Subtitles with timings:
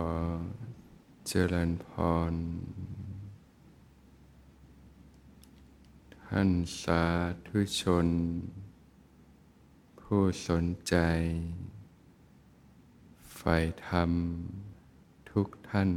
[0.00, 0.06] อ
[1.26, 1.86] เจริญพ
[2.30, 2.34] ร
[6.26, 6.50] ท่าน
[6.82, 7.04] สา
[7.46, 8.08] ธุชน
[10.00, 10.96] ผู้สนใจ
[13.34, 14.10] ใฝ่ธรรม
[15.30, 15.90] ทุกท่าน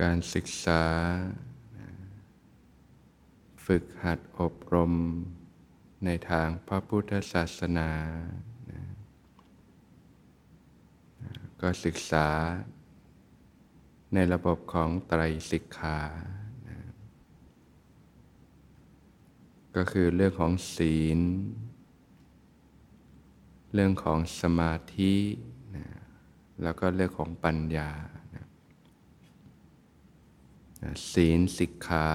[0.00, 0.84] การศึกษา
[3.64, 4.92] ฝึกหัดอบรม
[6.04, 7.90] ในทางพระพุทธศาสนา
[11.60, 12.28] ก็ศึกษา
[14.14, 16.00] ในระบบของไตรสิกขา
[16.68, 16.78] นะ
[19.76, 21.20] ก็คือเรื่องของศีล
[23.74, 25.14] เรื่องของสมาธิ
[25.76, 25.86] นะ
[26.62, 28.11] แล้วก็เรื่องของปัญญานะ
[31.12, 32.08] ศีลสิกขา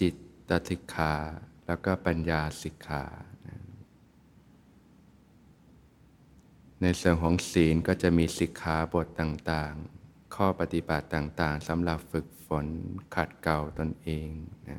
[0.00, 0.14] จิต
[0.48, 1.14] ตสิกขา
[1.66, 3.04] แล้วก็ปัญญาสิกขา
[6.80, 12.66] ในส่วนของศีลก็จะมีสิกขาบทต่างๆ ข้อปฏิบัติต่างๆสำหรับฝึกฝน
[13.14, 14.30] ขัดเกลาตนเอง
[14.68, 14.78] นะ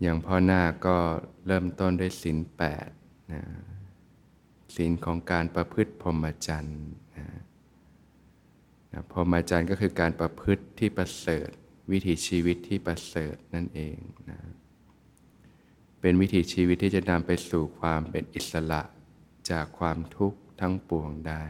[0.00, 0.96] อย่างพ่อหน้าก็
[1.46, 2.88] เริ่มต้นด้วยศีลแปด
[3.32, 3.42] นะ
[4.74, 6.82] ศีลของการประพฤติพรหมจรรย์
[8.92, 11.50] นะพรหมจรรย์ก็คือการประพฤติที่ประเสริฐ
[11.92, 13.98] วิถีชีวิตที่ประเสริฐนั่นเอง
[14.30, 14.40] นะ
[16.00, 18.82] เป็นวิถีชีวิตที่จะนำไปสู่ความเป็นอิสระ
[19.50, 21.44] จากความทุกข์ทั้งปวงได้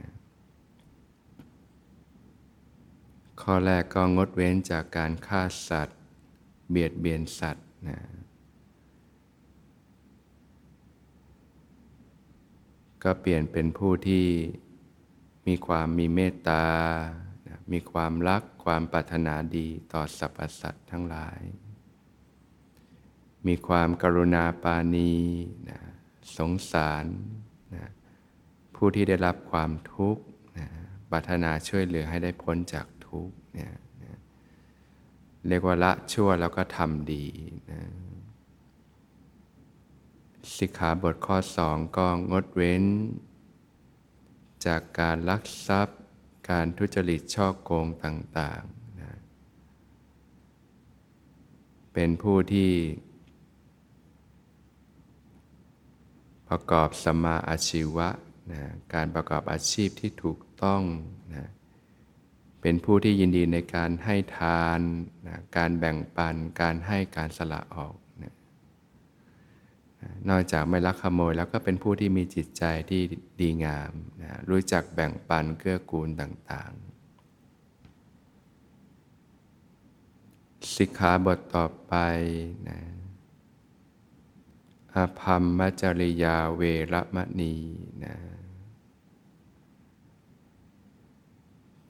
[0.00, 0.12] นะ
[3.42, 5.98] ข้อแรกก็งดเว้นจากการฆ่าสัตว์
[6.70, 7.98] เบียดเบียนสัตว์นะ
[13.04, 14.26] ก็เปลี่ยนเป็นผู้ที่
[15.46, 16.64] มีความมีเมตตา
[17.72, 21.40] มีความรักความปรารถนาดีต่อสรรพสัตว์ทั้งหลาย
[23.46, 25.14] มีความกรุณาปาณี
[25.70, 25.80] นะ
[26.36, 27.06] สงสาร
[27.74, 27.84] นะ
[28.74, 30.24] ผู้ที่ได้รับความทุกข์
[30.58, 30.68] นะ
[31.10, 33.72] ปรารถนาช่วยเหลือให้ได้พ้นจากทุกข์เนี่ย
[34.02, 34.18] นะ
[35.48, 37.24] เรียกว่าละชั่วแล้วก็ทำดี
[37.70, 37.80] นะ
[40.56, 42.84] สิกขาบทข้อสองก็งดเว้น
[44.66, 45.98] จากการลักทรัพย์
[46.50, 49.12] การทุจริตช่อโกงต่างๆนะ
[51.92, 52.72] เป็นผู้ที่
[56.48, 58.08] ประกอบสมาอาชีวะ
[58.52, 58.62] นะ
[58.94, 60.82] การประกอบอาชีพที่ถูกต้อง
[61.34, 61.48] นะ
[62.60, 64.80] เป็นผู้ที่ยินดีในการให้ทาน
[65.26, 67.94] นะการแบ่งปัน การให้การสละออก
[70.30, 73.02] นอกจากไม่ลักขโมยแล้วก็เป็นผู้ที่มีจิตใจที่
[73.40, 73.92] ดีงาม
[74.22, 76.84] นะรู้จักแบ่งปันเกื้อกูลต่างๆ
[80.76, 81.94] สิกขาบทต่อไป
[82.68, 82.80] นะ
[84.96, 87.56] อภัมมจริยาเวรมณี
[88.04, 88.16] นะ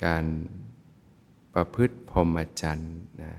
[0.05, 0.25] การ
[1.55, 3.33] ประพฤติพรหมจรรย์นะ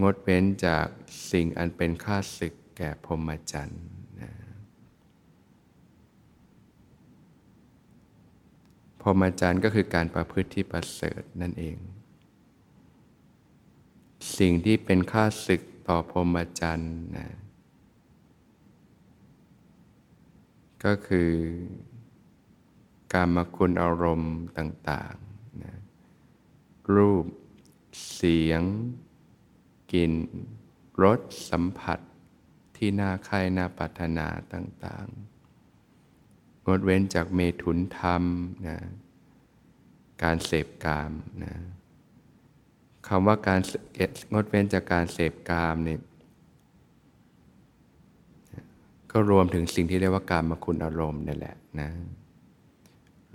[0.00, 0.86] งดเว้นจาก
[1.30, 3.84] สิ่งอันเป็นค่าศึก แก่พรหมจรรย์
[4.20, 4.32] นะ
[9.00, 11.78] พรหมจรรย์ก็คือการประพฤติที่ประเสริฐนั่นเอง
[14.38, 17.28] สิ่งที่เป็นค่าศึกต่อพรหมจรรย์นะ
[20.84, 21.32] ก็คือ
[23.12, 25.74] การมาคุณอารมณ์ต่างๆนะ
[26.94, 27.24] รูป
[28.14, 28.62] เสียง
[29.92, 30.12] กลิ่น
[31.02, 31.98] รส สัมผัส
[32.84, 38.22] ที่น่าใครน่าปรารถนาต่างๆ งดเว้นจากเมถุนธรรม
[38.66, 38.78] นะ
[40.22, 41.12] การเสพกาม
[41.44, 41.54] นะ
[43.08, 43.60] คำว่าการ
[44.32, 46.00] งดเว้นจากการเสพกามเนี่ย
[49.12, 51.90] ก็รวมถึงสิ่งที่เรียกว่าการมาคุณอารมณ์นี่แหละนะ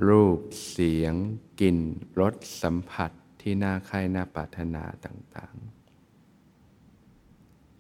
[0.08, 0.40] รูป
[0.70, 1.14] เสียง
[1.62, 1.78] กลิ่น
[2.20, 3.12] รสสัมผัส
[3.42, 5.77] ที่น่าใคร่น่าปรารถนาต่างๆ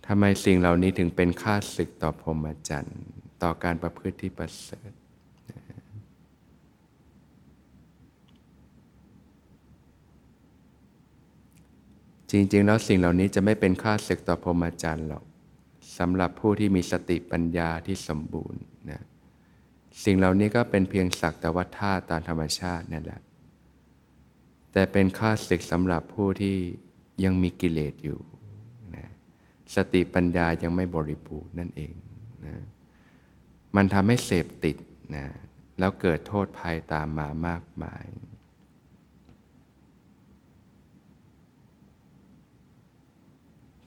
[0.08, 3.00] ทำไมสิ่งเหล่านี้ถึงเป็นค่าศึกต่อพรหมจรรย์
[3.44, 4.92] ต่อการประพฤติที่ประเสริฐ
[12.32, 15.24] จริง ๆ แล้วสิ่งเหล่านี้จะไม่เป็นค่าศึกต่อพรหมจรรย์หรอก
[15.98, 19.02] สำหรับผู้ที่มีสติปัญญาที่สมบูรณ์นะ
[20.04, 23.22] สิ่งเหล่านี้ก็เป็นเพียงสักแต่ว่าธาตุตามธรรมชาตินั่นแหละ
[24.72, 26.56] แต่เป็นค่าศึกสำหรับผู้ที่
[27.24, 28.20] ยังมีกิเลสอยู่
[29.76, 31.94] สติปัญญายังไม่บริบูรณ์นั่นเอง
[32.46, 32.56] นะ
[33.76, 34.78] มันทำให้เสพติด
[35.16, 35.26] นะ
[35.80, 38.06] แล้วเกิดโทษภัยตามมามากมาย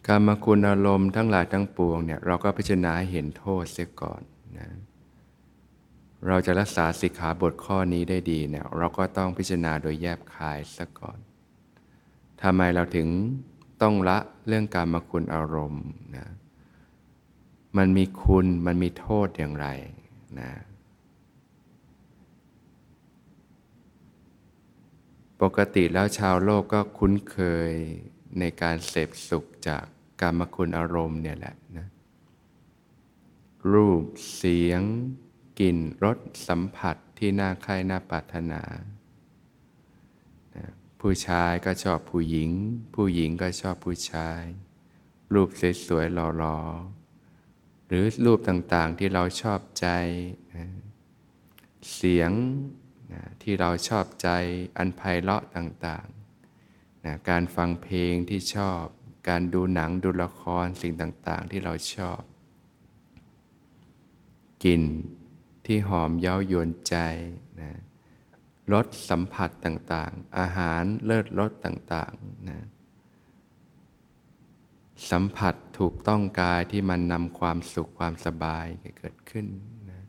[0.07, 4.23] การมาคุณอารมณ์ทั้งหลายทั้งปวงเนี่ยเราก็พิจารณาเห็นโทษเสียก่อน
[4.59, 4.69] นะ
[6.27, 11.19] เราจะรักษาสิกขาบทข้อนี้ได้ดีเนี่ยเราก็ต้องพิจารณาโดยแยบคายซะก่อน
[12.43, 13.09] ทำไมเราถึง
[13.83, 15.85] ต้องละเรื่องการมาคุณอารมณ์
[16.17, 16.27] นะ
[17.77, 19.67] มันมีคุณมันมีโทษอย่างไร
[20.41, 20.51] นะ
[25.43, 27.39] ปกติแล้วชาวโลกก็คุ้นเค
[27.71, 27.73] ย
[28.39, 29.85] ในการเสพสุขจาก
[30.21, 31.87] การมคุณอารมณ์เนี่ยแหละนะ
[33.73, 34.05] รูป
[34.35, 34.83] เสียง
[35.61, 36.19] กลิ่นรส
[36.49, 38.63] สัมผัสที่น่าใคร่น่าปรารถนา
[41.01, 42.51] ผู้ชายก็ชอบผู้หญิง
[42.95, 44.43] ผู้หญิงก็ชอบผู้ชาย
[45.35, 45.49] รูป
[45.87, 49.87] สวยๆหล่อๆ หรือรูปต่างๆที่เราชอบใจ
[51.95, 52.33] เสียง
[53.43, 54.29] ที่เราชอบใจ
[54.77, 58.85] อันไพเราะต่างๆนะการฟังเพลงที่ชอบ
[59.29, 62.21] การดูหนังดูละครสิ่งต่างๆ ที่เราชอบ
[64.65, 64.83] กลิ่น
[65.67, 66.97] ที่หอมเย้ายวนใจ
[67.61, 67.73] นะ
[68.73, 72.61] รสสัมผัสต่างๆ อาหารเลิศรสต่างๆนะ
[75.11, 78.67] สัมผัสถูกต้องกายที่มันนำความสุขความสบาย
[78.99, 79.47] เกิดขึ้น
[79.91, 80.03] นะ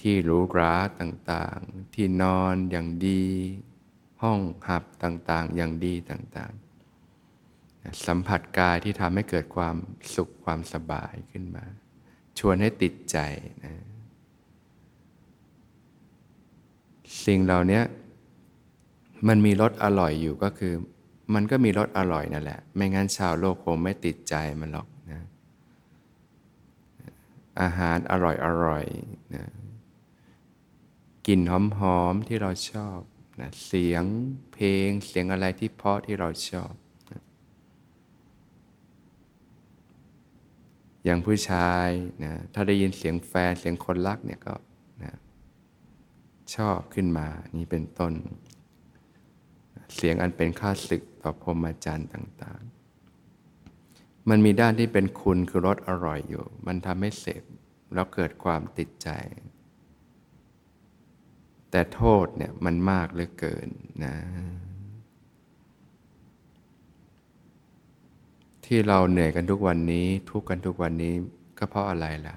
[0.00, 3.24] ที่หรูหราต่างๆ ที่นอนอย่างดี
[4.22, 9.76] ห้องหับต่างๆ อย่างดีต่างๆ สัมผัสกายที่ทำให้เกิดความ
[10.14, 11.64] สุขความสบายขึ้นมา
[12.38, 13.18] ชวนให้ติดใจ
[13.64, 13.74] นะ
[17.24, 17.80] สิ่งเหล่านี้
[19.28, 20.74] มันมีรสอร่อยอยู่ก็คือ
[21.34, 25.22] มันก็มีรสอร่อยนั่นแหละ ไม่งั้นชาวโลกคงไม่ติดใจมันหรอกนะ
[27.60, 28.84] อาหารอร่อยอร่อย
[29.34, 29.44] นะ
[31.26, 32.98] กลิ่นหอมๆที่เราชอบ
[33.40, 34.04] นะเสียง
[34.52, 36.72] เพลงเสียงอะไรที่เพาะที่เราชอบ
[41.04, 41.88] อย่างผู้ชาย
[42.24, 44.54] นะถ้าได้ยินเสียงแฟนเสียงคนรักเนี่ยก็
[46.54, 48.14] ชอบขึ้นมา นี่เป็นต้น
[49.94, 52.62] เสียงอันเป็นค่าศึกต่อพรหมจรรย์ต่าง
[53.46, 57.42] ๆ มันมีด้านที่เป็นคุณคือรสอร่อยอยู่ มันทำให้เสพ
[57.94, 59.08] แล้วเกิดความติดใจ
[61.70, 63.68] แต่โทษเนี่ยมันมากเหลือเกิน
[64.04, 64.16] นะ
[68.64, 71.12] ที่เราเหนื่อยกันทุกวันนี้ ทุกกันทุกวันนี้
[71.58, 72.34] ก็เพราะอะไรล่ะ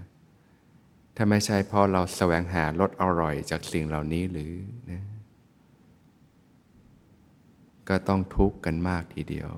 [1.19, 4.53] ถ้าไม่ใช่เพราะเราแสวงหารสอร่อยจากสิ่งเหล่านี้หรือ
[4.91, 5.03] นะ
[7.89, 9.51] ก็ต้องทุกข์กันมากทีเดียว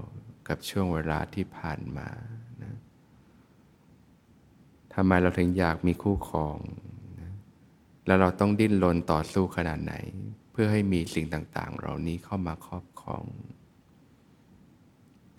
[0.47, 2.09] กับช่วงเวลาที่ผ่านมา
[2.63, 2.75] นะ
[4.93, 6.57] ทำไมเราถึงอยากมีคู่ครอง
[7.19, 7.31] นะ
[8.05, 9.93] แล้วเราต้องดิ้นรนต่อสู้ขนาดไหน
[10.51, 13.23] เพื่อให้มีสิ่งต่างๆ เหล่านี้เข้ามาครอบครอง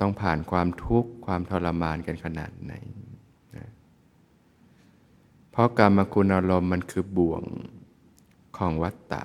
[0.01, 2.75] ต้องผ่านความทุกข์ความทรมานกันขนาดไหน
[5.51, 7.43] เพราะกรรมคุณอารมณ์มันคือบ่วง
[8.57, 9.23] ของวัตตะ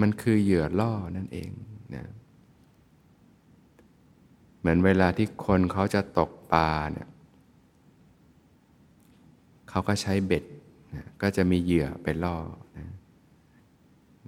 [0.00, 1.50] มันคือเหยื่อล่อนั่นเอง
[1.94, 2.04] นะ
[4.58, 7.08] เหมือนเวลาที่คนเขาจะตกปลาเนี่ย
[9.68, 10.44] เขาก็ใช้เบ็ด
[10.94, 12.36] นะก็จะมีเหยื่อไปล่อ
[12.78, 12.86] นะ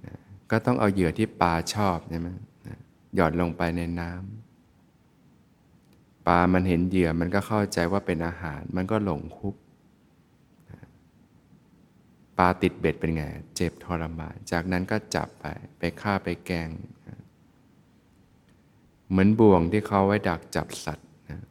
[0.05, 0.15] นะ
[0.51, 2.27] ก็ต้องเอาเหยื่อที่ปลาชอบใช่ไหม
[2.67, 2.77] นะ
[3.15, 4.27] หยอดลงไปในน้ำ
[6.27, 9.55] ปลามันเห็นเหยื่อมันก็เข้าใจว่าเป็นอาหาร มันก็หลงคุบ
[12.37, 13.23] ปลาติดเบ็ดเป็นไง
[13.55, 15.45] เจ็บทรมาน จากนั้นก็จับไป
[15.79, 16.69] ไปฆ่าไปแกง
[19.09, 21.41] เหมือนบ่วงที่เขาไว้ดักจับสัตว์นะ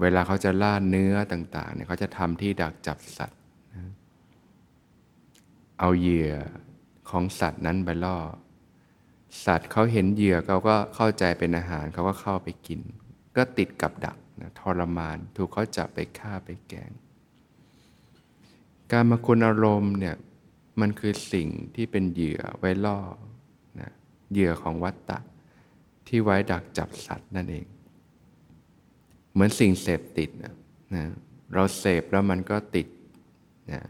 [0.00, 3.40] เวลาเขาจะล่าเนื้อต่างๆเนี่ยเขาจะทำที่ดักจับสัตว์
[3.74, 3.90] นะ
[5.80, 6.32] เอาเหยื่อ
[7.10, 8.18] ของสัตว์นั้นไปล่อ
[9.46, 12.80] สัตว์เขาเห็นเหยื่อเขาก็เข้าใจเป็นอาหารเขาก็เข้าไปกิน
[13.36, 16.90] ก็ติดกับดักนะทรมาน ถูกเขาจับไปฆ่าไปแกง
[18.92, 20.16] การมาคุณอารมณ์เนี่ย
[20.80, 22.98] มันคือสิ่งที่เป็นเหยื่อไว้ล่อ
[23.80, 23.90] นะ
[24.32, 25.18] เหยื่อของวัตตะ
[26.08, 27.66] ที่ไว้ดักจับสัตว์นั่นเอง
[29.32, 30.54] เหมือนสิ่งเสพติดนะ
[30.94, 31.06] นะ
[31.54, 32.88] เราเสพแล้วมันก็ติด
[33.72, 33.82] นะ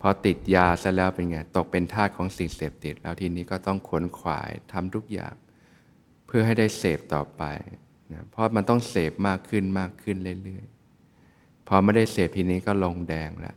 [0.00, 5.34] พอติดยาซะแล้วเป็นไง ตกเป็นทาสของสิ่งเสพติด แล้วทีนี้ก็ต้องขนขวายทำทุกอย่าง
[6.26, 7.42] เพื่อให้ได้เสพต่อไป
[8.12, 13.56] นะเพราะมันต้องเสพมากขึ้นมากขึ้นเรื่อยๆพอไม่ได้เสพทีนี้ก็ลงแดงแล้วน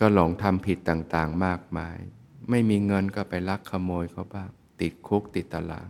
[0.00, 1.98] ก็หลงทำผิดต่างๆมากมาย
[2.50, 5.88] ไม่มีเงินก็ไปลักขโมยเขาบ้าง ติดคุกติดตาราง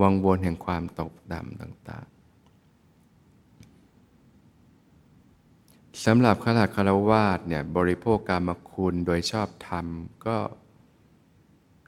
[0.00, 2.14] วังวนแห่งความตกดำต่างๆ
[6.04, 9.86] สำหรับขลาคารวาสเนี่ยบริโภคกรรมคุณโดยชอบธรรม
[10.26, 10.36] ก็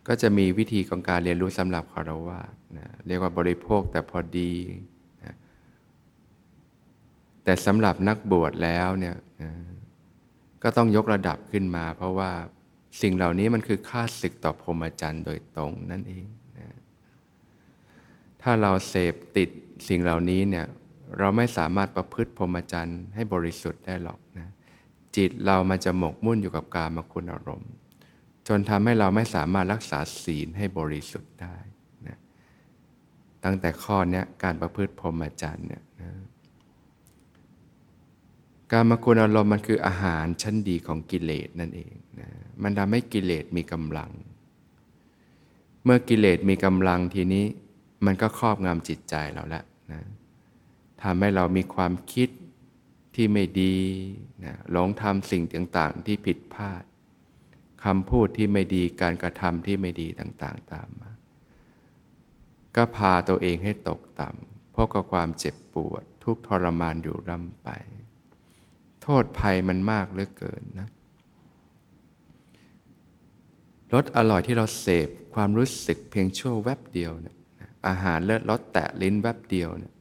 [0.09, 4.53] ก็จะมีวิธีของการเรียนรู้สำหรับคารวาสนะเรียกว่าบริโภคแต่พอดี
[5.25, 5.35] นะ
[7.45, 9.51] แต่สำหรับนักบวชแล้วเนี่ยนะ
[10.63, 12.31] ก็ต้องยกระดับขึ้นมา เพราะว่า
[13.03, 16.27] สิ่งเหล่านี้มันคือค่าศึกต่อพรหมจรรย์โดยตรงนั่นเอง
[16.59, 16.69] นะ
[18.43, 19.49] ถ้าเราเสพติด
[19.89, 20.67] สิ่งเหล่านี้เนี่ย
[21.19, 24.49] เราไม่สามารถประพฤติพรหมจรรย์ให้บริสุทธิ์ได้หรอกนะ
[25.17, 27.73] จิตเรามันจะหมกมุ่นอยู่กับการมาคุณอารมณ์
[28.49, 31.57] จนทำให้เราไม่สามารถรักษาศีลให้บริสุทธิ์ได้
[32.09, 32.19] นะ
[33.45, 36.11] ตั้งแต่ข้อนี้การประพฤติพรหมจรรย์เนี่ยนะ
[38.73, 42.29] การมาคุณอารมณ์มันคืออาหารชั้นดีของกิเลสนั่นเองนะ
[42.63, 44.11] มันทำให้กิเลสมีกำลัง
[45.85, 47.45] เมื่อกิเลสมีกำลังทีนี้
[48.07, 50.03] มันก็ครอบงำจิตใจเราแล้วนะ
[51.03, 52.29] ทำให้เรามีความคิด
[53.15, 53.77] ที่ไม่ดี
[54.45, 56.83] นะหลงทำสิ่งต่างๆที่ผิดพลาด
[57.85, 61.11] คำพูดที่ไม่ดีการกระทำที่ไม่ดีต่างๆตามมา
[62.77, 67.71] ก็พาตัวเองให้ตกต่ำเพราะกับความเจ็บปวด ทุกทรมานอยู่ร่ำไป
[69.03, 70.89] โทษภัยมันมากเหลือเกินนะ
[73.93, 77.37] รสอร่อยที่เราเสพความรู้สึกเพียงชั่วแวบเดียวเนี่ย
[77.87, 79.95] อาหารเลิศรสแตะลิ้นแวบเดียวเนี่ย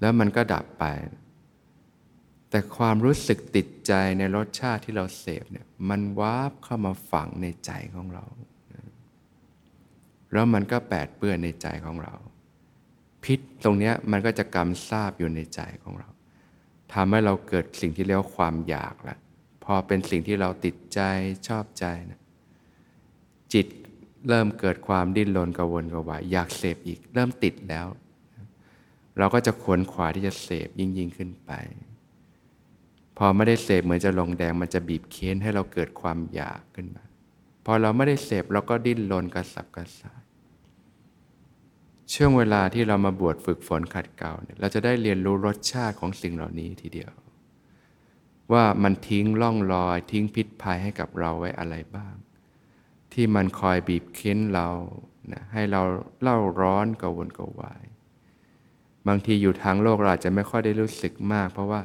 [0.00, 0.84] แล้วมันก็ดับไป
[2.50, 8.24] แต่ความรู้สึกติดใจในรสชาติที่เราเสพเนี่ยมันวาบเข้ามาฝังในใจของเรา
[10.32, 12.14] แล้วมันก็แปดเปื้อนในใจของเรา
[13.24, 16.09] พิษตรงนี้มันก็จะกำซาบอยู่ในใจของเรา
[16.92, 19.16] ทำให้เราเกิดสิ่งที่เรียกว่าความอยากละ
[19.64, 21.00] พอเป็นสิ่งที่เราติดใจ
[21.48, 22.20] ชอบใจนะ
[23.52, 23.66] จิต
[24.28, 27.86] เริ่มเกิดความดิ้นรนกระวนกระวายอยากเสพอีกเริ่มติดแล้ว
[29.18, 31.50] เราก็จะขวนขวาที่จะเสพยิ่งยิ่งขึ้นไป
[33.18, 37.04] พอไม่ได้เสพเหมือนจะลงแดงมันจะบีบเค้นให้เราเกิดความอยากขึ้นมา
[37.66, 40.19] พอเราไม่ได้เสพเราก็ดิ้นรนกระสับกระส่าย
[42.14, 47.12] ช่วงเวลาที่เรามาบวชฝึกฝนขัดเกลาเนี่ยเราจะได้เรียนรู้รสชาติของสิ่งเหล่านี้ทีเดียว
[48.52, 52.14] ว่ามันทิ้งล่องรอย ทิ้งพิษภัยให้กับเราไว้อะไรบ้าง
[53.12, 54.68] ที่มันคอยบีบเค้นเรา
[55.32, 55.82] นะให้เรา
[56.22, 57.84] เล่าร้อนกวนกวาย
[59.08, 61.80] บางทีอยู่ทางโลกเราอาจจะไม่ค่อยได้รู้สึกมาก เพราะว่า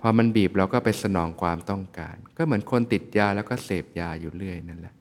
[0.00, 4.94] พอมันบีบเราก็ไปสนองความต้องการ ก็เหมือนคนติดยาแล้วก็เสพยาอยู่เรื่อยนั่นแหละ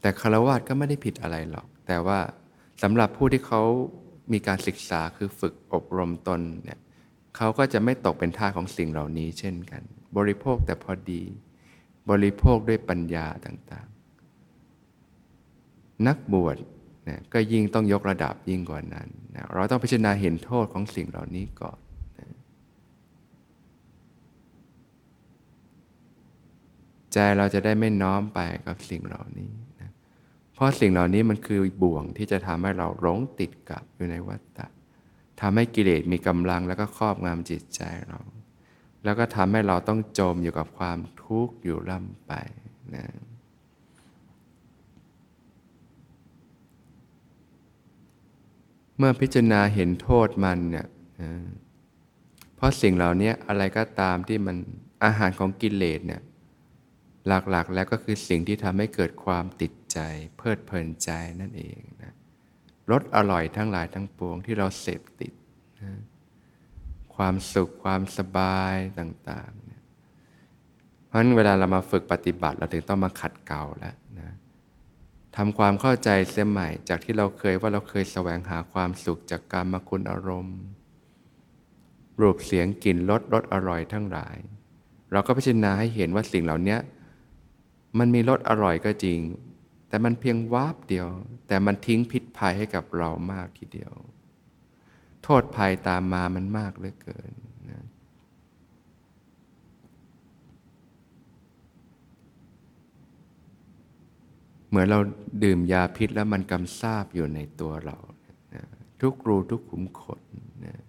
[0.00, 2.18] แต่คารวะก็ไม่ได้ผิดอะไรหรอก แต่ว่า
[2.82, 3.62] สำหรับผู้ที่เขา
[4.32, 6.80] มีการศึกษาคือฝึกอบรมตนเนี่ย
[7.36, 9.82] เขาก็จะไม่ตกเป็นท่าของสิ่งเหล่านี้เช่นกัน
[10.16, 11.22] บริโภคแต่พอดี
[12.10, 16.56] บริโภคด้วยปัญญาต่างๆ นักบวช
[17.08, 21.78] นะก็ยิ่งต้องยกระดับยิ่งกว่านั้นนะเราต้องพิจารณาเห็นโทษของสิ่งเหล่านี้ก่อน
[22.18, 22.36] นะ
[27.12, 29.50] ใจเราจะได้ไม่น้อมไปกับสิ่งเหล่านี้
[30.58, 34.66] เพราะสิ่งเหล่านี้มันคือบ่วงที่จะทำให้เราหลงติดกับอยู่ในวัฏฏะ
[35.40, 38.20] ทำให้กิเลสมีกำลังแล้วก็ครอบงำจิตใจเรา
[39.04, 42.32] แล้วก็ทำให้เราต้องจมอยู่กับความทุกข์อยู่ล่ำไป
[42.94, 43.06] นะ
[48.98, 50.86] เมื่อพิจารณาเห็นโทษมันเนี่ย
[52.56, 54.56] เพราะสิ่งเหล่านี้อะไรก็ตามที่มัน
[55.04, 56.22] อาหารของกิเลสเนี่ย
[57.28, 59.98] หลักๆ แล้วก็คือสิ่งที่ทำให้เกิดความติดใจ
[60.36, 62.14] เพลิดเพลินใจนั่นเองนะ
[62.90, 65.32] รสอร่อยทั้งหลายทั้งปวงที่เราเสพติด
[65.82, 65.92] นะ
[67.16, 69.82] ความสุขความสบายต่างๆเนี่ย
[71.06, 74.34] เพราะฉะนั้นเวลาเรามาฝึกปฏิบัติเราถึงต้องมาขัดเกลาแล้วนะ
[75.36, 80.60] ทำความเข้าใจเสียใหม่ จากที่เราเคยว่าเราเคยแสวงหาความสุขจากการมาคุณอารมณ์
[82.20, 84.36] รูปเสียงกลิ่นรสรสอร่อยทั้งหลาย
[85.12, 86.76] เราก็พิจารณาให้เห็นว่าสิ่งเหล่านี้
[87.98, 89.18] มันมีรสอร่อยก็จริง
[89.88, 91.08] แต่มันเพียงวาบเดียว
[91.48, 93.92] แต่มันทิ้งพิษภัยให้กับเรามากทีเดียว
[95.24, 97.32] โทษภัยตามมามันมากเหลือเกิน
[104.68, 105.00] เหมือนเรา
[105.44, 107.98] ดื่มยาพิษแล้วมันกำซาบอยู่ในตัวเรา
[108.54, 108.64] นะ
[109.00, 110.22] ทุกรูทุกขุมขน
[110.64, 110.82] นะ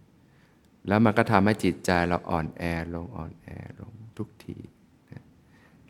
[0.88, 2.64] แล้วมันก็ทำให้จิตใจเราอ่อนแอ
[2.94, 3.48] ลงอ่อนแอ
[3.80, 4.58] ลงทุกที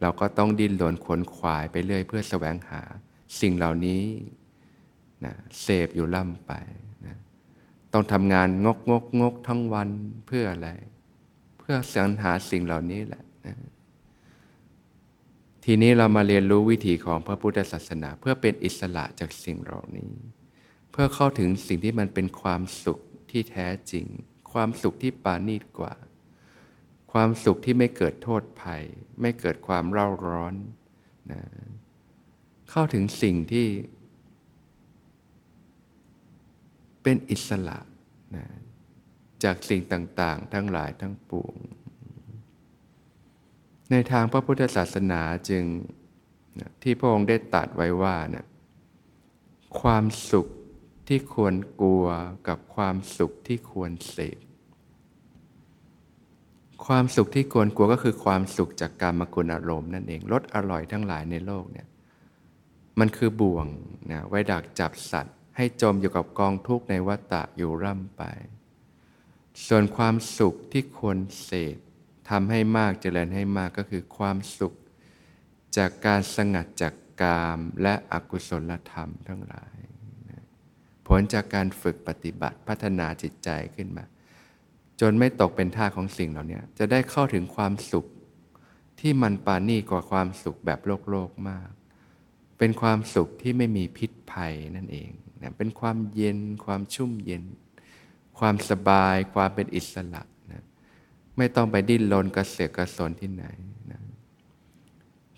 [0.01, 2.81] เราก็ต้องดิ้นรนขวนขวายไปเรื่อยเพื่อแสวงหา
[3.41, 4.03] สิ่งเหล่านี้
[5.25, 6.51] นะเสพอยู่ล่ำไป
[7.05, 7.15] นะ
[7.93, 9.89] ต้องทำงานงกงกงกทั้งวัน
[10.27, 10.69] เพื่ออะไร
[11.59, 13.55] เพื่อสรรหาสิ่งเหล่านี้แหละนะ
[15.65, 20.13] ทีนี้เรามาเรียนรู้วิถีของพระพุทธศาสนา เพื่อเป็นอิสระจากสิ่งเหล่านี้
[20.91, 22.99] เพื่อเข้าถึงสิ่งที่มันเป็นความสุข
[23.31, 24.05] ที่แท้จริง
[24.51, 25.93] ความสุขที่ปานีตกว่า
[27.11, 28.83] ความสุขที่ไม่เกิดโทษภัย
[29.21, 30.53] ไม่เกิดความเร่าร้อน
[31.31, 31.41] นะ
[32.69, 33.67] เข้าถึงสิ่งที่
[37.03, 37.79] เป็นอิสระ
[38.35, 38.45] นะ
[39.43, 41.55] จากสิ่งต่าง ๆ ทั้งหลายทั้งปวง
[43.91, 45.63] ในทางพระพุทธศาสนาจึง
[46.83, 48.45] ที่พระองค์ได้ตรัสไว้ว่านะ
[49.81, 50.47] ความสุข
[51.07, 52.05] ที่ควรกลัว
[52.47, 54.39] กับความสุขที่ควรเสพ
[56.85, 61.87] ความสุขที่ควรกลัวก็คือความสุขจากการมกุลอารมณ์นั่นเองรสอร่อยทั้งหลายในโลกเนี่ย
[62.99, 63.67] มันคือบ่วง
[64.11, 68.23] นะไว้ดักจับสัตว์ ให้จมอยู่กับกองทุกข์ในวัฏฏะอยู่ร่ำไป
[69.67, 71.77] ส่วนความสุขที่ควรเสพ
[72.29, 74.73] ทำให้มากเจริญให้มากก็คือความสุข
[75.77, 79.77] จากการสงัดจากกามและอกุศลธรรมทั้งหลาย
[81.07, 84.05] ผลจากการฝึกปฏิบัติพัฒนาจิตใจขึ้นมา
[85.01, 88.05] จนไม่ตกเป็นท่าของสิ่งเหล่านี้จะได้เข้าถึงความสุข
[88.99, 91.69] ที่มันปานี่กว่าความสุขแบบโลกโลกมาก
[92.57, 95.09] เป็นความสุขที่ไม่มีพิษภัยนั่นเอง
[95.41, 97.43] นะเป็นความเย็น ความชุ่มเย็น
[98.39, 100.63] ความสบาย ความเป็นอิสระนะ
[101.37, 103.45] ไม่ต้องไปดิ้นรนกระเสือกกระสนที่ไหน
[103.91, 104.01] นะ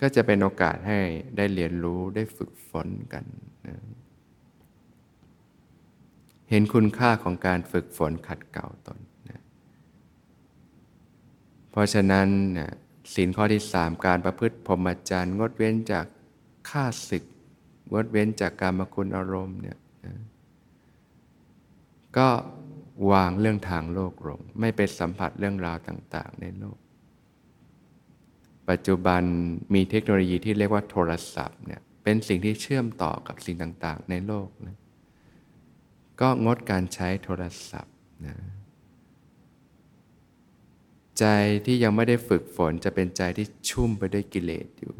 [0.01, 0.99] ก็จะเป็นโอกาสให้
[1.37, 3.25] ได้เรียนรู้ได้ฝึกฝนกัน
[3.67, 3.75] นะ
[6.49, 8.99] เห็นคุณค่าของการฝึกฝนขัดเกลาตน
[11.71, 12.71] เพราะฉะนั้นนะ
[13.13, 16.05] ศีลข้อที่สามการประพฤติพรหมจรรย์งดเว้นจาก
[16.69, 17.23] ฆ่าศึก
[17.93, 20.15] งดเว้นจากการมคุณอารมณ์เนี่ยนะ
[22.17, 22.29] ก็
[23.11, 26.77] วางเรื่องทางโลกลง ไม่ไปสัมผัสเรื่องราวต่าง ๆ ในโลก
[28.69, 29.21] ปัจจุบัน
[29.73, 34.77] มีเทคโนโลยีที่เรียกว่าโทรศัพท์เนี่ยเป็นสิ่งที่เชื่อมต่อกับสิ่งต่าง ๆ ในโลกนะ
[36.22, 38.35] ก็งดการใช้โทรศัพท์นะ
[41.22, 41.27] ใจ
[41.66, 44.96] ที่ยังไม่ได้ฝึกฝนจะเป็นใจที่ชุ่มไปด้วยกิเลสอยู่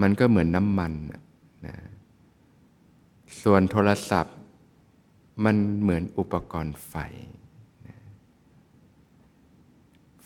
[0.00, 0.92] มันก็เหมือนน้ำมัน
[1.66, 1.76] นะ
[3.42, 4.36] ส่วนโทรศัพท์
[5.44, 6.94] มันเหมือนอุปกรณ์ไฟ
[7.88, 7.98] นะ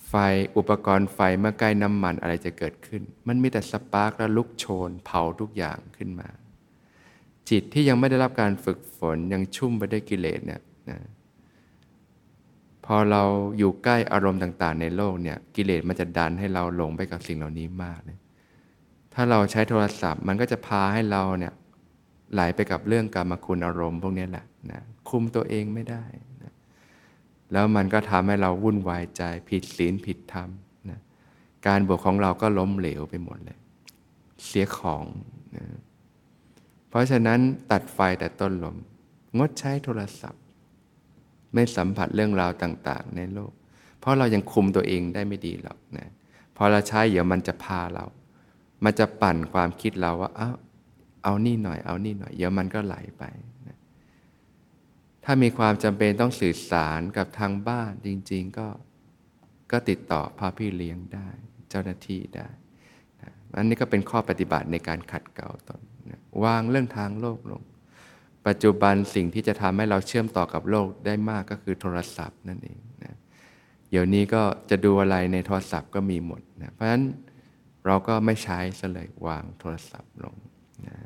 [0.09, 0.15] ไฟ
[0.57, 6.29] อุปกรณ์ไฟเมื่อใกล้น้ำมันอะไรจะเกิดขึ้น มันมีแต่สปาร์กและลุกโชน เผาทุกอย่างขึ้นมา
[7.51, 11.20] จิตที่ยังไม่ได้รับการฝึกฝนยังชุ่มไปด้วยกิเลสเนี่ยนะพ
[12.95, 13.23] อเรา
[13.59, 18.19] อยู่ใกล้อารมณ์ต่าง ๆ ในโลกเนี่ยกิเลสมันจะดันให้เราหลงไปกับสิ่งเหล่านี้มากเลย
[19.15, 21.53] ถ้าเราใช้โทรศัพท์มันก็จะพาให้เราเนี่ย
[22.33, 26.05] ไหลไปกับเรื่องกรรมคุณอารมณ์พวกนี้แหละนะคุมตัวเองไม่ได้
[26.43, 26.55] นะ
[27.53, 30.49] แล้วมันก็ทำให้เราวุ่นวายใจผิดศีลผิดธรรม
[30.91, 31.01] นะ
[31.67, 33.59] การบวชของเราก็ล้มเหลวไปหมดเลย
[34.47, 35.05] เสียของ
[35.57, 35.67] นะ
[36.89, 38.77] เพราะฉะนั้นตัดไฟแต่ต้นลม
[39.39, 40.40] งดใช้โทรศัพท์
[41.55, 43.53] ไม่สัมผัสเรื่องราวต่างๆ ในโลก
[44.01, 46.09] เพราะเรายังคุมตัวเองได้ไม่ดีหรอกนะ
[46.57, 48.05] พอเราใช้เดี๋ยวมันจะพาเรา
[48.85, 50.51] มันจะปั่นความคิดเราว่าเอา
[51.25, 53.25] เอานี่หน่อย เอานี่หน่อย เดี๋ยวมันก็ไหลไป
[53.69, 53.79] นะ
[55.25, 58.69] ถ้ามีความจำเป็นต้องสื่อสารกับทางบ้านจริง ๆ ก็
[59.73, 61.29] ก็ติดต่อพาพี่เลี้ยงได้
[61.71, 62.49] เจ้าหน้าที่ได้
[63.21, 65.81] นะอันนี้ก็เป็นข้อปฏิบัติในการขัดเกลาตน
[66.45, 67.63] วางเรื่องทางโลกลง
[68.47, 73.15] ปัจจุบันสิ่งที่จะทำให้เราเชื่อมต่อกับโลกได้มากก็คือโทรศัพท์นั่นเองนะ
[73.91, 77.05] เดี๋ยวนี้ก็จะดูอะไรในโทรศัพท์ก็มีหมดนะเพราะฉะนั้น
[77.87, 80.37] เราก็ไม่ใช้ซะเลยวางโทรศัพท์ลง
[80.89, 80.97] นะ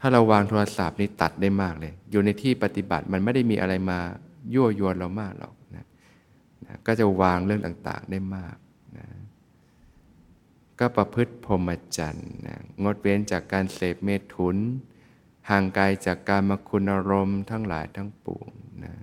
[0.00, 3.98] ถ้าเราวางโทรศัพท์นี่ตัดได้มากเลย อยู่ในที่ปฏิบัติมันไม่ได้มีอะไรมา
[4.54, 5.86] ยั่วยวนเรามากหรอกนะ
[6.66, 8.56] นะก็จะวางเรื่องต่างๆได้มาก
[8.98, 9.06] นะ
[10.78, 14.56] ก็ประพฤติพรหมจรรย์นะงดเว้นจากการเสพเมถุน
[15.50, 18.50] ห่างไกลจากการมาคุณอารมณ์ทั้งหลายทั้งปวง
[18.84, 18.94] นะ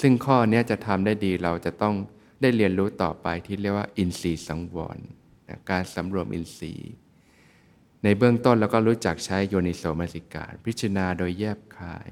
[0.00, 1.94] ซึ่งข้อนี้จะทำได้ดีเราจะต้อง
[2.40, 4.98] ได้เรียนรู้ต่อไปที่เรียกว่า อินทรีย์สังวร
[5.48, 6.92] นะการสำรวมอินทรีย์
[8.04, 12.08] ในเบื้องต้นเราก็รู้จักใช้โยนิโสมนสิการ พิจารณาโดยแยบคาย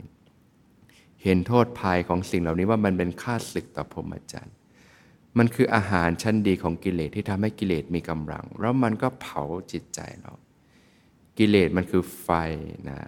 [1.23, 4.57] เห็นโทษภัยของสิ่งเหล่านี้ว่ามันเป็นค่าศึกต่อพรหมจรรย์
[5.39, 10.33] มันคืออาหารชั้นดีของกิเลสที่ทำให้กิเลสมีกำลัง แล้วมันก็เผาจิตใจเรา
[11.39, 12.29] กิเลสมันคือไฟ
[12.89, 12.99] นะ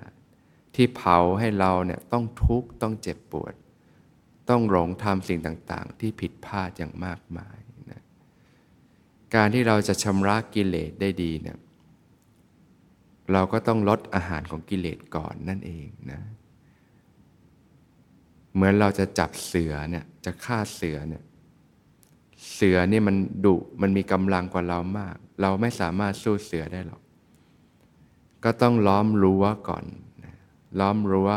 [0.74, 3.54] ที่เผาให้เราเนี่ยต้องทุกข์ต้องเจ็บปวด
[4.50, 7.58] ต้องหลงทำสิ่งต่างๆ ที่ผิดพลาดอย่างมากมาย
[7.90, 8.02] นะ
[9.34, 11.58] การที่เราจะชำระกิเลสได้ดีเนี่ย
[13.32, 16.20] เราก็ต้องลดอาหารของกิเลสก่อนนั่นเองนะ
[18.54, 21.22] เหมือนเราจะจับเสือเนี่ยจะฆ่าเสือเนี่ย
[22.54, 27.02] เสือนี่มันดุมันมีกำลังกว่าเรามาก เราไม่สามารถสู้เสือได้หรอก
[28.44, 29.84] ก็ต้องล้อมรั้วก่อน
[30.78, 31.30] ล้อมรั้ว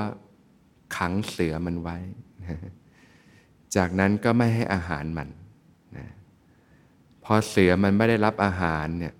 [0.95, 1.97] ขังเสือมันไว้
[3.75, 5.29] จากนั้นก็ไม่ให้อาหารมัน
[5.97, 6.07] นะ
[7.23, 9.13] พอเสือมันไม่ได้รับอาหารเนี่ย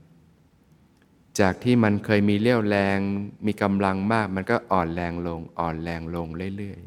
[1.40, 2.98] จากที่มันเคยมีเลี้ยวแรง
[3.46, 6.80] มีกำลังมาก มันก็อ่อนแรงลง อ่อนแรงลงเรื่อย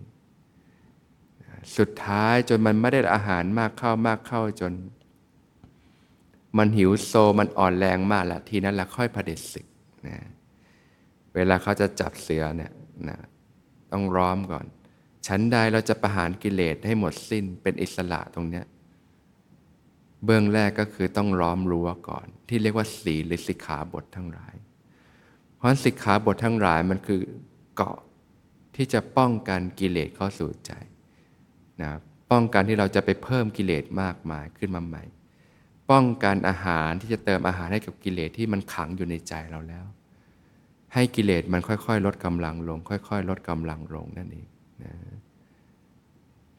[0.68, 4.72] ๆ สุดท้ายจนมันไม่ได้อาหารมากเข้ามากเข้าจน
[6.58, 9.66] มันหิวโซมันอ่อนแรงมากละทีนั้นละค่อยพเด็จศึก
[10.06, 10.16] นะ
[11.34, 12.72] เวลาเขาจะจับเสือเนี่ย
[13.08, 13.18] นะ
[13.92, 14.66] ต้องร้อมก่อน
[15.26, 18.64] ชั้นใดเราจะประหารกิเลสให้หมดสิ้นเป็นอิสระตรงเนี้ย
[20.24, 24.54] เบื้องแรกก็คือต้องล้อมรั้วก่อน ที่เรียกว่าศีลหรือสิกขาบททั้งหลาย
[25.56, 27.20] เพราะสิกขาบททั้งหลายมันคือ
[27.76, 27.98] เกาะ
[28.76, 30.72] ที่จะป้องกันกิเลสเข้าสู่ใจ
[31.82, 31.90] นะ
[32.30, 35.04] ป้องกันที่เราจะไปเพิ่มกิเลสมากมายขึ้นมาใหม่
[35.90, 39.86] ป้องกันอาหารที่จะเติมอาหารให้กับกิเลสที่มันขังอยู่ในใจเราแล้ว
[40.96, 44.46] ให้กิเลสมันค่อยๆ ลดกำลังลง ค่อยๆ ลดกำลังลงนั่นเอง
[44.84, 44.92] นะ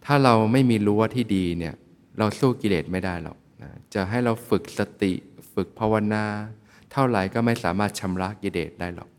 [0.06, 1.74] ถ้าเราไม่มีรั้วที่ดีเนี่ย
[2.20, 5.14] เราสู้กิเลสไม่ได้หรอกนะจะให้เราฝึกสติ
[5.54, 6.26] ฝึกภาวนา
[6.92, 9.10] เท่าไหร่ก็ไม่สามารถชำระกิเลสได้หรอก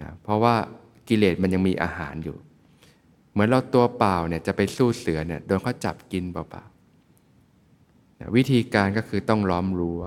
[0.00, 0.54] นะเพราะว่า
[1.08, 2.36] กิเลสมันยังมีอาหารอยู่
[3.32, 10.02] เหมือนเราตัวเปล่าเนี่ยจะไปสู้เสือเนี่ยโดนเขาจับกินเปล่าๆนะวิธีการก็คือต้องล้อมรั้ว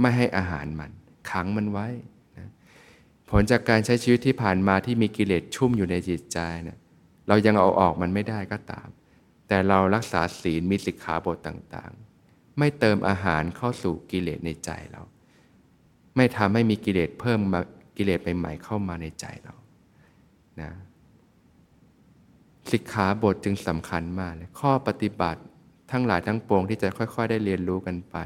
[0.00, 0.90] ไม่ให้อาหารมัน
[1.30, 1.88] ขังมันไว้
[3.30, 6.78] ผลจากการใช้ชีวิตที่ผ่านมาที่มีกิเลสชุ่มอยู่ในจิตใจเนี่ย
[7.28, 8.88] เรายังเอาออกมันไม่ได้ก็ตาม
[9.48, 15.02] แต่เรารักษาศีลมีสิกขาบทต่างๆ ไม่เติมอาหารเข้าสู่กิเลสในใจเรา
[16.16, 17.60] ไม่ทำให้มีกิเลสเพิ่มมา
[17.96, 19.54] กิเลสใหม่ๆเข้ามาในใจเรา
[20.60, 20.70] นะ
[22.72, 25.40] สิกขาบทจึงสำคัญมากเลยข้อปฏิบัติ
[25.90, 28.16] ทั้งหลายทั้งปวงที่จะค่อย ๆ ได้เรียนรู้กันไป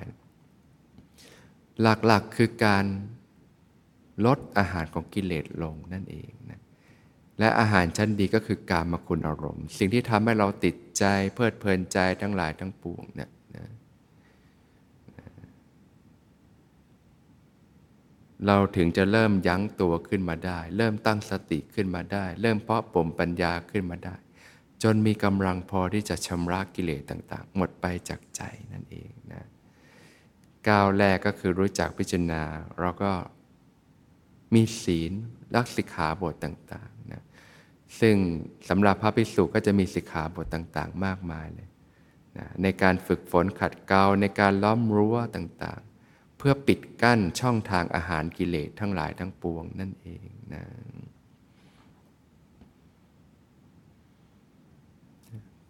[1.83, 2.85] หลักๆคือการ
[4.27, 6.61] ลดอาหารของกิเลสลงนั่นเองนะ
[7.39, 13.67] และอาหารชั้นดีก็คือการมาคุณอารมณ์ สิ่งที่ทำให้เราติดใจเพลิดเพลินใจทั้งหลายทั้งปวงเนี่ยนะ
[18.47, 24.17] เราถึงจะเริ่มยั้งตัวขึ้นมาได้ เริ่มตั้งสติขึ้นมาได้ เริ่มเพาะปมปัญญาขึ้นมาได้
[24.83, 29.43] จนมีกำลังพอที่จะชำระกิเลสต่างๆ หมดไปจากใจนั่นเองนะ
[30.69, 32.43] ก้าวแรกก็คือรู้จักพิจารณา
[32.81, 33.13] เราก็
[34.55, 35.13] มีศีล
[35.55, 37.23] รักสิกขาบทต่างๆนะ
[38.01, 38.17] ซึ่ง
[38.69, 41.69] สำหรับพระภิกษุก็จะมีสิกขาบทต่างๆ มากมายเลย
[42.39, 50.65] นะในการฝึกฝนขัดเกลาในการล้อมรั้วต่างๆ เพื่อปิดกั้นช่องทางอาหารกิเลสทั้งหลายทั้งปวงนั่นเองนะ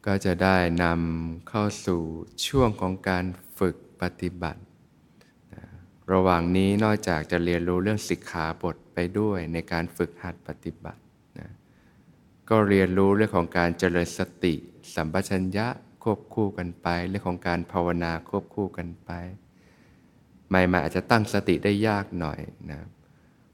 [0.07, 2.01] ก็จะได้นำเข้าสู่
[2.47, 3.25] ช่วงของการ
[3.59, 4.62] ฝึกปฏิบัติ
[6.12, 11.00] ระหว่างนี้นอกจากจะเรียนรู้เรื่องสิกขาบทไปด้วยในการฝึกหัดปฏิบัติ
[11.38, 11.48] นะ
[12.50, 14.54] ก็เรียนรู้เรื่องของการเจริญสติ
[14.94, 15.66] สัมปชัญญะ
[16.02, 19.10] ควบคู่กันไป เรื่องของการภาวนาควบคู่กันไป
[20.48, 22.80] ใหม่ๆอาจจะตั้งสติได้ยากหน่อยนะ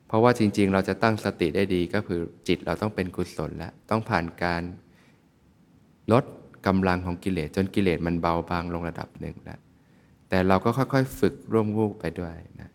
[0.07, 4.63] เพราะว่าจริง ๆ เราจะตั้งสติได้ดีก็คือจิตเราต้องเป็นกุศลแล้วต้องผ่านการ
[6.13, 6.25] ลด
[6.67, 9.61] กำลังของกิเลสจนกิเลสมันเบาบางลงระดับหนึ่งแล้ว
[10.29, 12.71] แต่เราก็ค่อยๆ ฝึกร่วมวูกไปด้วยนะ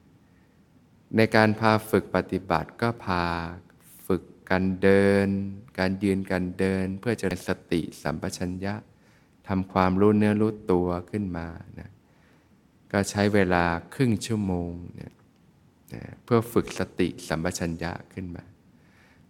[1.17, 3.23] ในการพาฝึกปฏิบัติก็พา
[4.07, 5.27] ฝึกการเดิน
[5.79, 8.73] การยืนการเดิน เพื่อจะสติสัมปชัญญะ
[9.47, 11.47] ทำความรู้เนื้อรู้ตัวขึ้นมา
[11.79, 11.89] นะ
[12.91, 13.63] ก็ใช้เวลา
[13.93, 15.13] ครึ่งชั่วโมงเนี่ย
[15.93, 18.43] นะเพื่อฝึกสติสัมปชัญญะขึ้นมา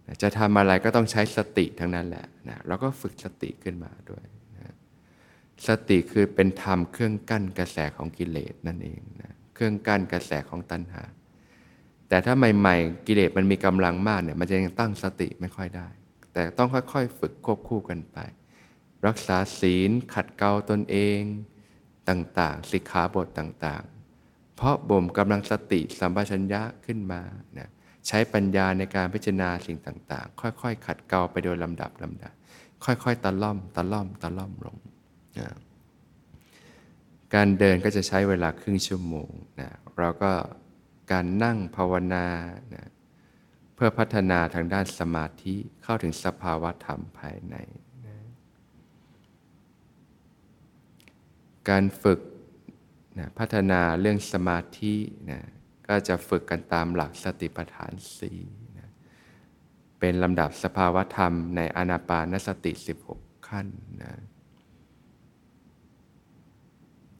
[0.06, 4.24] นะจะทำอะไรก็ต้องใช้สติทั้งนั้นแหละนะเราก็ฝึกสติขึ้นมาด้วย
[5.68, 11.02] สติคือเป็นธรรมเครื่องกั้นกระแสของกิเลสนั่นเองนะเครื่องกั้นกระแสของตัณหา
[12.08, 15.88] แต่ถ้าใหม่ ๆ กิเลสมันมีกำลังมากเนี่ยมันจะยังตั้งสติไม่ค่อยได้
[16.32, 18.18] แต่ต้องค่อยๆ ฝึกควบคู่กันไป
[19.06, 21.20] รักษาศีลขัดเกลาตนเอง
[22.08, 27.22] ต่างๆสิกขาบทต่างๆ เพราะบ่มกำลังสติสัมปชัญญะขึ้นมา
[27.58, 27.68] นะ
[28.06, 32.32] ใช้ปัญญาในการพิจารณาสิ่งต่าง ๆ ค่อยๆ ขัดเกลาไปโดยลำดับลำดับ
[32.84, 34.76] ค่อยๆ ตะล่อมตะล่อมตะล่อมลง
[35.38, 35.48] นะ
[37.34, 40.32] การเดินก็จะใช้เวลาครึ่งชั่วโมงนะเราก็
[41.12, 42.26] การนั่งภาวนา
[42.74, 42.86] นะ
[43.74, 47.56] เพื่อพัฒนาทางด้านสมาธิเข้าถึงสภาวะธรรมภายใน
[48.06, 48.16] นะ
[51.68, 52.20] การฝึก
[53.18, 54.94] นะพัฒนาเรื่องสมาธิ
[55.30, 55.40] นะ
[55.88, 58.40] ก็จะฝึกกันตามหลักสติปัฏฐานสี่
[58.78, 58.88] นะ
[59.98, 62.72] เป็นลำดับสภาวะธรรมในอนาปานสติ
[63.10, 63.66] 16 ขั้น
[64.02, 64.12] นะ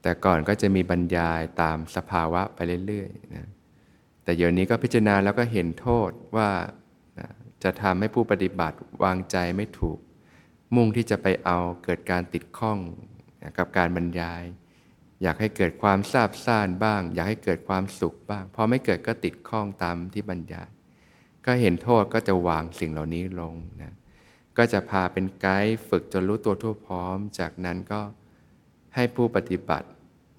[0.05, 3.49] แต่ก่อนก็จะมีบรรยายตามสภาวะไปเรื่อยๆนะ
[4.25, 6.51] แต่เดี๋ยวนี้ก็พิจารณาแล้วก็เห็นโทษว่า
[7.19, 7.29] นะ
[7.63, 9.99] จะทำให้ผู้ปฏิบัติวางใจไม่ถูก
[10.75, 12.79] มุ่งที่จะไปเอาเกิดการติดข้อง
[13.59, 14.43] กับการบรรยาย
[15.23, 20.69] อยากให้เกิดความซาบซ่านบ้าง อยากให้เกิดความสุขบ้าง พอไม่เกิดก็ติดข้องตามที่บรรยาย
[21.47, 23.95] ก็เห็นโทษก็จะวางสิ่งเหล่านี้ลงนะ
[24.57, 28.01] ก็จะพาเป็นไกด์ฝึกจนรู้ตัวทั่วพร้อม จากนั้นก็
[28.95, 29.89] ให้ผู้ปฏิบัติ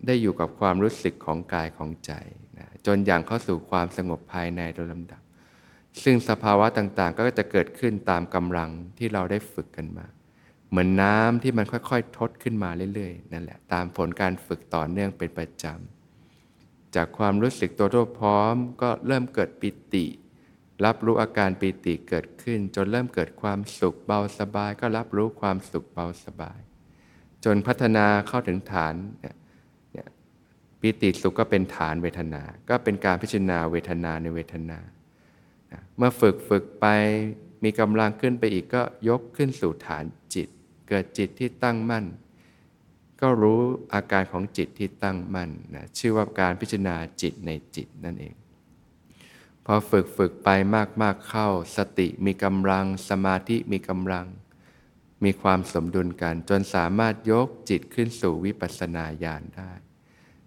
[0.05, 2.11] ได้อยู่กับความรู้สึกของกายของใจ
[2.57, 5.21] นะจนอย่างเข้าสู่ความสงบภายในโดยลำดับ
[6.03, 10.05] ซึ่งสภาวะต่างๆ ก็จะเกิดขึ้นตามกำลังที่เราได้ฝึกกันมา
[10.69, 20.05] เหมือนน้ำที่มันค่อยๆ ทดขึ้นมาเรื่อยๆนั่นแหละตามผลการฝึกต่อเนื่องเป็นประจำจากความรู้สึกตัวทั่วพร้อม ก็เริ่มเกิดปิติ
[20.85, 26.59] รับรู้อาการปิติเกิดขึ้น จนเริ่มเกิดความสุขเบาสบาย ก็รับรู้ความสุขเบาสบาย
[27.45, 29.35] จนพัฒนาเข้าถึงฐานเนี่ย
[30.85, 34.79] ปิติสุขก็เป็นฐานเวทนา ก็เป็นการพิจารณาเวทนาในเวทนา
[35.97, 36.85] เมื่อฝึกฝึกไป
[37.63, 40.03] มีกำลังขึ้นไปอีกก็ยกขึ้นสู่ฐาน
[40.35, 40.47] จิต
[40.87, 42.05] เกิดจิตที่ตั้งมั่น
[43.21, 43.61] ก็รู้
[43.93, 48.35] อาการของจิตที่ตั้งมั่นนะชื่อว่าการพิจารณาจิตในจิตนั่นเอง
[49.65, 50.49] พอฝึกฝึกไป
[51.01, 54.27] มากๆเข้า สติมีกำลังสมาธิมีกำลัง
[55.23, 59.71] มีความสมดุลกันจนสามารถยกจิตขึ้นสู่วิปัสสนาญาณได้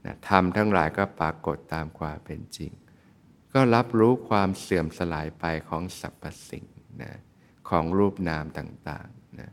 [0.05, 2.73] นะธรรมทั้งหลายก็ปรากฏตามความเป็นจริง
[3.55, 6.67] ก็รับรู้ความเสื่อมสลายไปของสรรพสิ่ง
[7.03, 7.13] นะ
[7.69, 9.51] ของรูปนามต่างๆนะ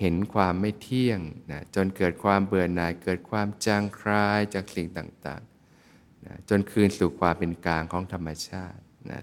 [0.00, 1.20] เห็นความไม่เที่ยง
[1.52, 9.20] นะจนเกิดความเบื่อหน่ายเกิดความจางคลายจากสิ่งต่างๆนะจนคืนสู่ความเป็นกลางของธรรมชาตินะ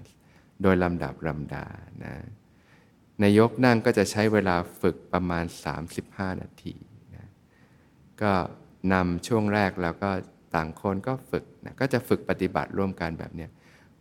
[0.62, 1.67] โดยลำดับลำดา
[2.03, 2.13] นะ
[3.23, 5.45] นายกนั่งก็จะใช้เวลาฝึกประมาณ
[5.93, 6.75] 35 นาที
[7.15, 7.25] นะ
[8.21, 8.34] ก็
[8.93, 10.09] นำช่วงแรกแล้วก็
[10.55, 13.47] ต่างคนก็ฝึกนะก็จะฝึกปฏิบัติร่วมกันแบบนี้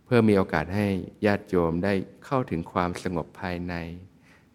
[0.05, 0.87] เพื่อมีโอกาสให้
[1.27, 1.93] ญาติโยมได้
[2.25, 3.75] เข้าถึงความสงบภายใน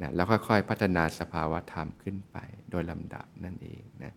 [0.01, 2.37] นะแล้วค่อยๆ พัฒนาสภาวะธรรมขึ้นไป
[2.71, 4.13] โดยลำดับนั่นเองนะ